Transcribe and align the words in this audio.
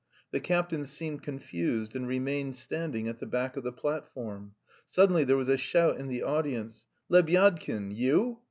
The 0.31 0.39
captain 0.39 0.83
seemed 0.83 1.21
confused 1.21 1.95
and 1.95 2.07
remained 2.07 2.55
standing 2.55 3.07
at 3.07 3.19
the 3.19 3.27
back 3.27 3.55
of 3.55 3.63
the 3.63 3.71
platform. 3.71 4.55
Suddenly 4.87 5.25
there 5.25 5.37
was 5.37 5.47
a 5.49 5.57
shout 5.57 5.97
in 5.99 6.07
the 6.07 6.23
audience, 6.23 6.87
"Lebyadkin! 7.11 7.91
You?" 7.93 8.39